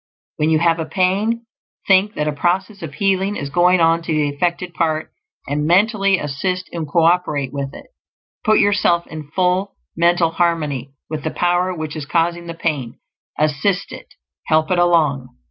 [0.37, 1.45] When you have a pain,
[1.85, 5.13] think that a process of healing is going on in the affected part,
[5.47, 7.85] and mentally assist and co operate with it.
[8.43, 12.97] Put yourself in full mental harmony with the power which is causing the pain;
[13.37, 14.15] assist it;
[14.49, 15.35] help it along.